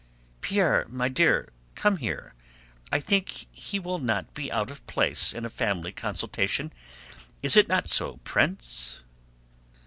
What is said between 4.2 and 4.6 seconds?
be